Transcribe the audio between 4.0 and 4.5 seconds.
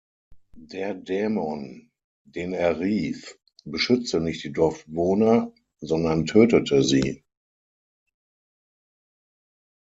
nicht